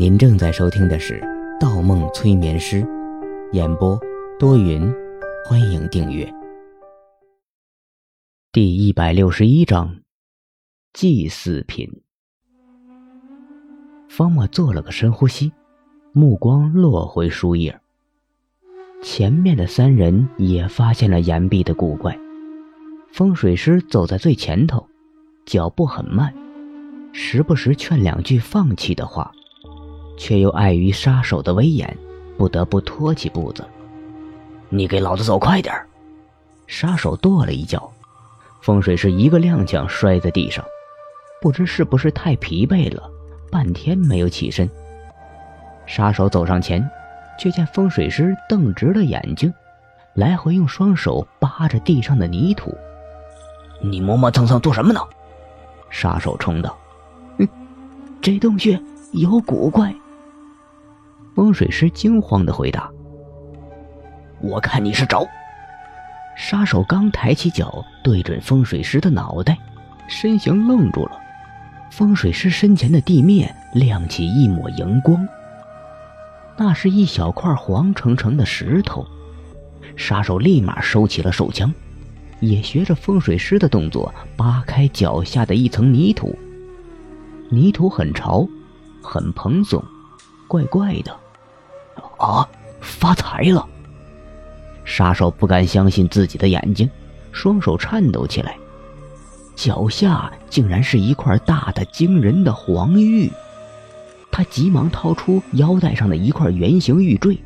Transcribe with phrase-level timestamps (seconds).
[0.00, 1.20] 您正在收听的是
[1.60, 2.82] 《盗梦催眠师》，
[3.52, 4.00] 演播
[4.38, 4.90] 多云，
[5.44, 6.26] 欢迎订阅。
[8.50, 10.00] 第一百六十一章，
[10.94, 12.00] 祭祀品。
[14.08, 15.52] 方墨做了个深呼吸，
[16.12, 17.78] 目光落回书页。
[19.02, 22.18] 前面的三人也发现了岩壁的古怪。
[23.12, 24.88] 风水师走在最前头，
[25.44, 26.32] 脚步很慢，
[27.12, 29.30] 时不时劝两句放弃的话。
[30.20, 31.96] 却又碍于杀手的威严，
[32.36, 33.64] 不得不拖起步子。
[34.68, 35.74] 你给老子走快点
[36.66, 37.90] 杀手跺了一脚，
[38.60, 40.62] 风水师一个踉跄摔在地上，
[41.40, 43.10] 不知是不是太疲惫了，
[43.50, 44.68] 半天没有起身。
[45.86, 46.86] 杀手走上前，
[47.38, 49.50] 却见风水师瞪直了眼睛，
[50.12, 52.76] 来回用双手扒着地上的泥土。
[53.80, 55.00] 你磨磨蹭蹭做什么呢？
[55.88, 56.76] 杀手冲道
[57.40, 57.48] ：“嗯，
[58.20, 58.78] 这洞穴
[59.12, 59.90] 有古怪。”
[61.50, 62.88] 风水师惊慌的回答
[64.40, 65.26] ：“我看你是找。”
[66.38, 69.58] 杀手刚抬起脚对准风水师的脑袋，
[70.06, 71.18] 身形愣住了。
[71.90, 75.26] 风水师身前的地面亮起一抹荧光，
[76.56, 79.04] 那是一小块黄澄澄的石头。
[79.96, 81.74] 杀手立马收起了手枪，
[82.38, 86.38] 也学着风水师的动作扒开脚下的一层泥土。
[87.48, 88.46] 泥土很潮，
[89.02, 89.82] 很蓬松，
[90.46, 91.12] 怪怪的。
[92.20, 92.48] 啊！
[92.80, 93.66] 发财了！
[94.84, 96.88] 杀手不敢相信自己的眼睛，
[97.32, 98.56] 双手颤抖起来。
[99.54, 103.30] 脚下竟然是一块大的惊人的黄玉，
[104.30, 107.38] 他急忙掏出腰带上的一块圆形玉坠。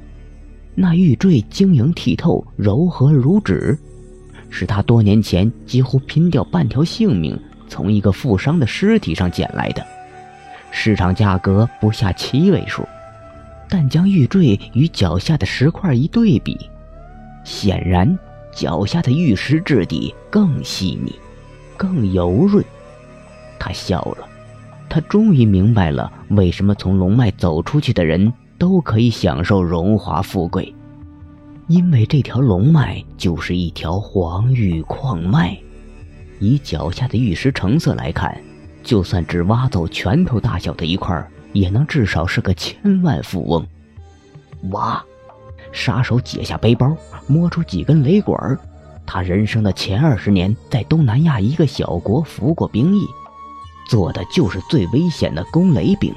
[0.77, 3.77] 那玉坠晶莹剔透，柔和如纸，
[4.51, 7.37] 是他多年前几乎拼掉半条性命
[7.69, 9.85] 从一个富商的尸体上捡来的，
[10.71, 12.87] 市场价格不下七位数。
[13.75, 16.71] 但将玉坠与脚下的石块一对比，
[17.43, 18.17] 显然
[18.55, 21.13] 脚下的玉石质地更细腻，
[21.77, 22.65] 更油润。
[23.59, 24.29] 他笑了，
[24.89, 30.73] 他终于明白了为什么从龙脉走出去的人都可以享受荣华富贵，
[31.67, 35.59] 因为这条龙脉就是一条黄玉矿脉。
[36.39, 38.41] 以脚下的玉石成色来看，
[38.85, 41.29] 就算只挖走拳头大小的一块。
[41.55, 43.67] 也能至少是个千万富翁。
[44.73, 45.03] 哇！
[45.73, 46.95] 杀手解下背包，
[47.27, 48.59] 摸出几根雷管。
[49.07, 53.07] 他人生的前二十年在东南亚一个小国服过兵役，
[53.89, 56.15] 做的就是最危险的攻雷兵。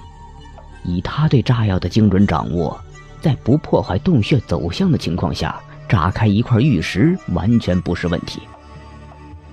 [0.83, 2.79] 以他对炸药的精准掌握，
[3.19, 5.59] 在不破坏洞穴走向的情况下，
[5.89, 8.41] 炸开一块玉石完全不是问题。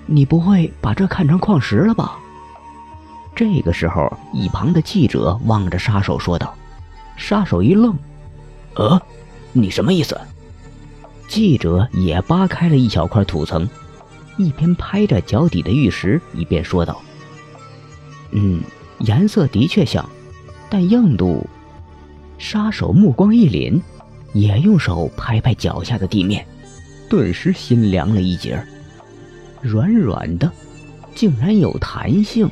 [0.06, 2.18] 你不会把这看成矿石了吧？
[3.34, 6.54] 这个时候，一旁的记者望着杀手说道
[7.16, 7.96] ：“杀手一愣，
[8.74, 9.00] 呃，
[9.52, 10.18] 你什么意思？”
[11.26, 13.68] 记者也扒开了一小块土层，
[14.36, 17.00] 一边拍着脚底的玉石，一边说道
[18.30, 18.60] ：“嗯，
[19.00, 20.08] 颜色的确像，
[20.70, 21.44] 但硬度……”
[22.38, 23.80] 杀手目光一凛，
[24.32, 26.46] 也用手拍拍脚下的地面，
[27.08, 28.62] 顿时心凉了一截，
[29.60, 30.50] 软软的，
[31.14, 32.48] 竟然有弹性。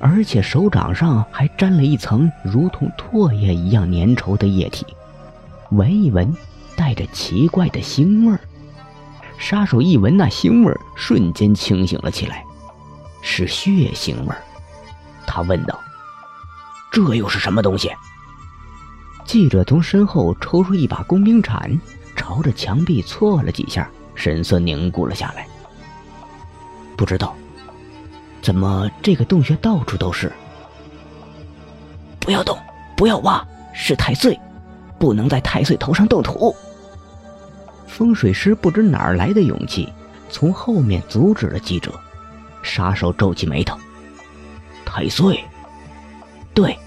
[0.00, 4.86] 而且手掌上还沾了一层如同唾液一样粘稠的液体，
[5.72, 6.34] 闻一闻，
[6.74, 8.40] 带着奇怪的腥味儿。
[9.38, 12.42] 杀手一闻那腥味儿，瞬间清醒了起来，
[13.20, 14.42] 是血腥味儿。
[15.26, 15.78] 他问道
[16.90, 17.90] ：“这又是什么东西？”
[19.26, 21.78] 记者从身后抽出一把工兵铲，
[22.16, 25.46] 朝着墙壁搓了几下，神色凝固了下来。
[26.96, 27.36] 不知道。
[28.42, 30.32] 怎么这个洞穴到处都是？
[32.18, 32.58] 不要动，
[32.96, 34.38] 不要挖，是太岁，
[34.98, 36.54] 不能在太岁头上动土。
[37.86, 39.92] 风水师不知哪儿来的勇气，
[40.30, 41.92] 从后面阻止了记者。
[42.62, 43.76] 杀手皱起眉头
[44.84, 45.42] ：“太岁，
[46.52, 46.78] 对，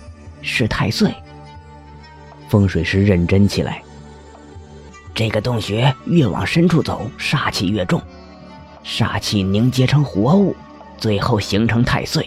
[0.41, 1.13] 是太岁。”
[2.47, 3.81] 风水师认真起来
[5.15, 7.99] ：“这个洞穴越往深处走，煞气越重，
[8.85, 10.56] 煞气凝结成活物。”
[11.03, 12.25] 最后形成太岁。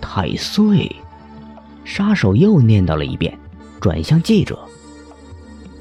[0.00, 0.90] 太岁，
[1.84, 3.38] 杀手又念叨了一遍，
[3.82, 4.58] 转向记者。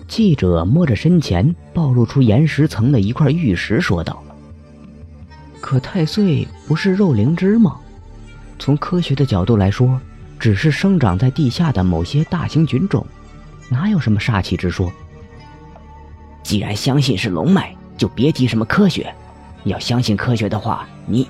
[0.10, 4.22] 记者摸着身前暴露出岩石层的一块玉石，说道
[5.62, 7.78] ：“可太岁不是肉灵芝吗？
[8.60, 9.98] 从科学的角度来说，
[10.38, 13.08] 只是生长在地下的某些大型菌种，
[13.70, 14.92] 哪有什么煞气之说？
[16.44, 19.10] 既然相信是龙脉，就别提什么科学。”
[19.64, 21.28] 要相信科学的话，你。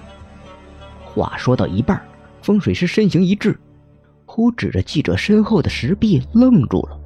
[1.04, 2.02] 话说到一半，
[2.42, 3.58] 风水师身形一滞，
[4.26, 7.00] 忽指着记者身后的石壁愣住了。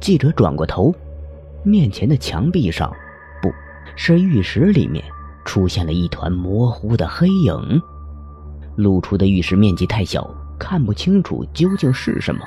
[0.00, 0.94] 记者转过头，
[1.64, 2.92] 面前的墙壁上，
[3.42, 3.52] 不
[3.96, 5.04] 是浴室里面，
[5.44, 7.80] 出现了一团模糊的黑影。
[8.76, 10.28] 露出的浴室面积太小，
[10.58, 12.40] 看不清楚究竟是什么。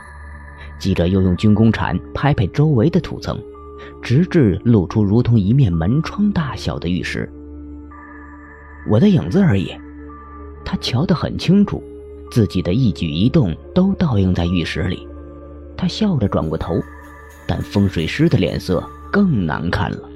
[0.80, 3.39] 记者又用军工铲拍拍周围的土层，
[4.01, 7.31] 直至露出如同一面门窗大小的浴室。
[8.87, 9.71] 我的影子而已，
[10.63, 11.83] 他瞧得很清楚，
[12.31, 15.07] 自己的一举一动都倒映在浴室里。
[15.77, 16.75] 他笑着转过头，
[17.47, 20.09] 但风水师的脸色更难看了。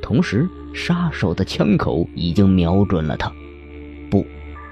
[0.00, 3.32] 同时，杀手的枪口已经瞄准了他，
[4.10, 4.24] 不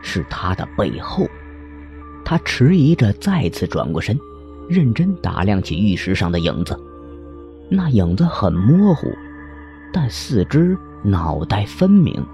[0.02, 1.26] 是他的背后。
[2.24, 4.18] 他迟疑着再次转过身。
[4.68, 6.78] 认真打量起玉石上的影子，
[7.68, 9.12] 那影子很模糊，
[9.92, 12.24] 但四肢、脑袋分明，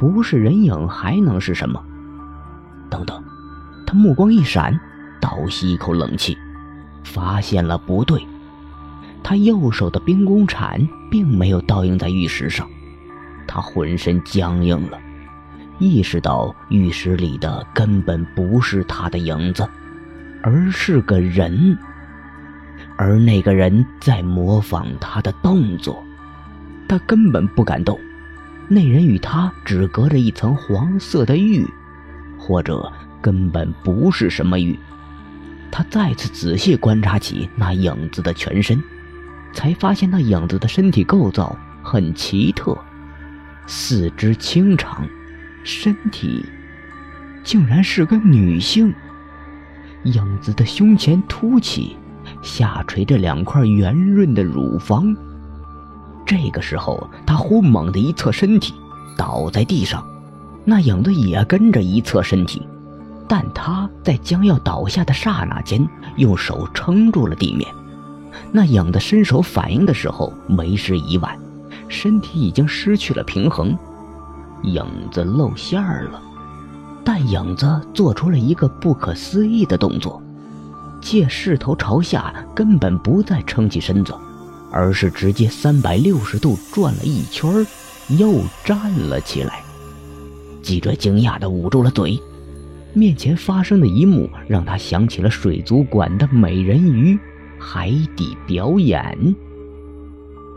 [0.00, 1.80] 不是人影还能是什么？
[2.88, 3.22] 等等，
[3.86, 4.80] 他目光一闪，
[5.20, 6.36] 倒吸一口冷气，
[7.04, 8.26] 发现了不对。
[9.22, 10.80] 他右手的兵工铲
[11.10, 12.66] 并没有倒映在玉石上，
[13.46, 14.98] 他浑身僵硬了，
[15.78, 19.68] 意识到玉石里的根本不是他的影子。
[20.42, 21.76] 而是个人，
[22.96, 26.02] 而那个人在模仿他的动作，
[26.88, 28.00] 他根本不敢动。
[28.72, 31.66] 那人与他只隔着一层黄色的玉，
[32.38, 34.78] 或者根本不是什么玉。
[35.72, 38.80] 他再次仔细观察起那影子的全身，
[39.52, 42.78] 才发现那影子的身体构造很奇特：
[43.66, 45.04] 四肢清长，
[45.64, 46.44] 身体
[47.42, 48.94] 竟然是个女性。
[50.04, 51.96] 影子的胸前凸起，
[52.40, 55.12] 下垂着两块圆润的乳房。
[56.30, 58.72] 这个时候，他忽猛地一侧身体，
[59.16, 60.06] 倒在地上，
[60.64, 62.62] 那影子也跟着一侧身体。
[63.26, 65.84] 但他在将要倒下的刹那间，
[66.18, 67.68] 用手撑住了地面。
[68.52, 71.36] 那影子伸手反应的时候，为时已晚，
[71.88, 73.76] 身体已经失去了平衡，
[74.62, 76.22] 影子露馅儿了。
[77.02, 80.22] 但影子做出了一个不可思议的动作，
[81.00, 84.14] 借势头朝下，根本不再撑起身子，
[84.70, 87.66] 而是直接三百六十度转了一圈
[88.18, 89.62] 又站了起来。
[90.62, 92.20] 记者惊讶地捂住了嘴，
[92.92, 97.18] 面前发生的一幕让他想起了水族馆的美人鱼
[97.58, 99.34] 海底表演。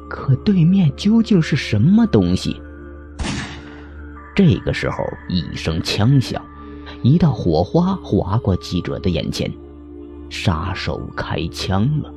[0.10, 2.62] 可对面究竟是什么东西？
[4.36, 4.98] 这个时候，
[5.30, 6.44] 一声枪响，
[7.02, 9.52] 一道火花划过记者的眼前，
[10.30, 12.14] 杀手开枪了。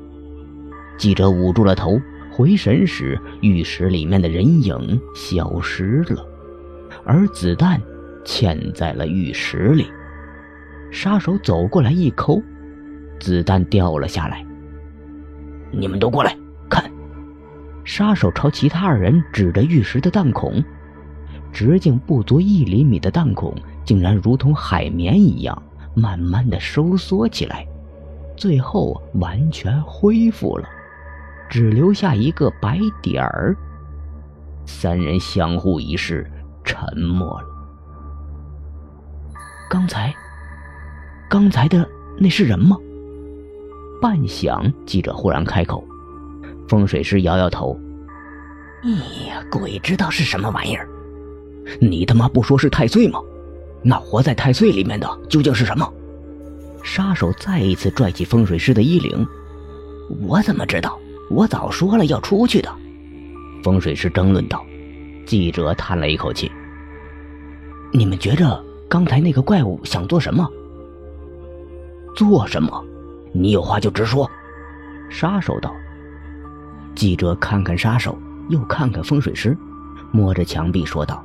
[0.97, 2.01] 记者捂住了头，
[2.31, 6.27] 回神时，浴室里面的人影消失了，
[7.05, 7.81] 而子弹
[8.25, 9.87] 嵌在了玉石里。
[10.91, 12.41] 杀手走过来一抠，
[13.21, 14.45] 子弹掉了下来。
[15.71, 16.37] 你们都过来
[16.71, 16.91] 看！
[17.85, 20.63] 杀手朝其他二人指着玉石的弹孔。
[21.53, 23.55] 直径不足一厘米的弹孔，
[23.85, 25.63] 竟然如同海绵一样，
[25.95, 27.67] 慢慢的收缩起来，
[28.37, 30.69] 最后完全恢复了，
[31.49, 33.57] 只留下一个白点儿。
[34.65, 36.31] 三人相互一视，
[36.65, 37.47] 沉默了。
[39.71, 40.15] 刚才，
[41.29, 41.89] 刚才的
[42.19, 42.77] 那是人吗？
[44.01, 45.85] 半晌，记者忽然开口。
[46.69, 47.79] 风水师摇摇头
[48.83, 48.91] ：“哎
[49.29, 50.89] 呀，鬼知道是什么玩意儿。”
[51.81, 53.21] 你他妈不说是太岁吗？
[53.83, 55.93] 那活在太岁里面的究竟是什么？
[56.83, 59.27] 杀手再一次拽起风水师的衣领。
[60.21, 60.99] 我怎么知道？
[61.31, 62.73] 我早说了要出去的。
[63.63, 64.65] 风水师争论道。
[65.27, 66.51] 记者叹了一口气。
[67.93, 70.49] 你们觉着刚才那个怪物想做什么？
[72.15, 72.85] 做什么？
[73.33, 74.31] 你有话就直说。
[75.11, 75.75] 杀手道。
[76.95, 78.17] 记者看看杀手，
[78.49, 79.57] 又看看风水师，
[80.13, 81.25] 摸着墙壁说道。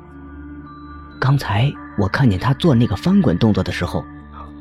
[1.20, 4.04] 刚才我看见他做那个翻滚动作的时候，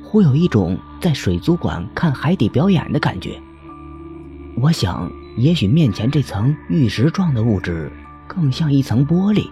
[0.04, 3.42] 忽有一种在水族馆看海底表演的感觉。
[4.56, 7.92] 我想，也许面前这层玉石状的物质
[8.28, 9.50] 更像一层玻璃。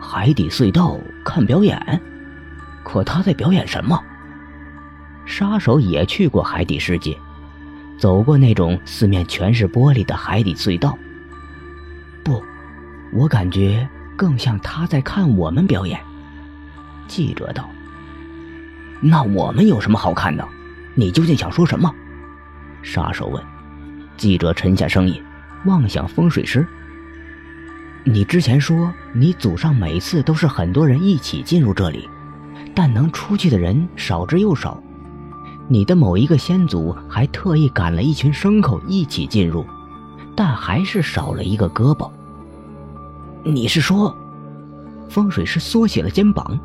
[0.00, 2.00] 海底隧道看表演，
[2.82, 4.02] 可他在表演什么？
[5.26, 7.16] 杀手也去过海底世界，
[7.98, 10.98] 走过那种四面全是玻璃的海底隧道。
[12.24, 12.42] 不，
[13.12, 13.88] 我感觉。
[14.16, 15.98] 更像他在看我们表演。
[17.08, 17.70] 记者道
[19.00, 20.46] ：“那我们有什么好看的？
[20.94, 21.90] 你究竟想说什么？”
[22.84, 23.42] 杀手问。
[24.20, 25.18] 记者沉下声音，
[25.64, 26.66] 望向风水师
[28.04, 32.06] ：“你之前说你祖上每次都是很多人一起进入这里，
[32.74, 34.78] 但能出去的人少之又少。
[35.68, 39.64] 你的某一个先祖还特意赶了一群牲口一起进入，
[40.36, 42.10] 但还是少了一个胳膊。
[43.42, 44.14] 你是说，
[45.08, 46.60] 风水师缩起了肩膀。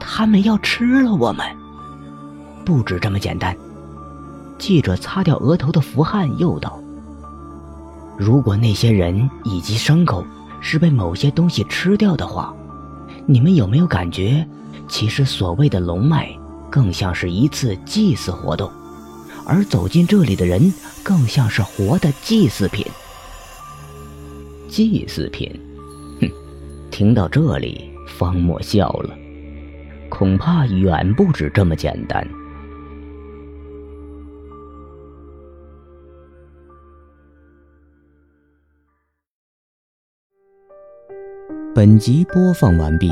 [0.00, 1.44] 他们要吃了我们？
[2.64, 3.54] 不止这么简单。
[4.58, 6.82] 记者擦掉额头的符汗，又道
[8.18, 10.24] ：“如果那些人以及牲口
[10.60, 12.52] 是被某些东西吃掉的话，
[13.24, 14.46] 你们有没有感觉，
[14.88, 16.28] 其实所谓的龙脉
[16.68, 18.70] 更像是一次祭祀活动，
[19.46, 20.72] 而走进这里的人
[21.04, 22.84] 更像是活的祭祀品？
[24.68, 25.48] 祭祀品？
[26.20, 26.28] 哼！
[26.90, 29.14] 听到这里，方墨笑了，
[30.08, 32.26] 恐怕远不止这么简单。”
[41.78, 43.08] 本集播放完毕，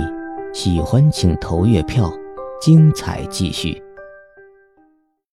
[0.52, 2.12] 喜欢请投月票，
[2.60, 3.80] 精彩继续。